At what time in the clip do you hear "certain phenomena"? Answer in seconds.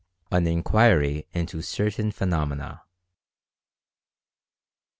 1.61-2.81